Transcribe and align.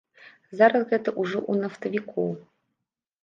Зараз 0.59 0.85
гэта 0.93 1.13
ўжо 1.21 1.37
ў 1.51 1.65
нафтавікоў. 1.65 2.31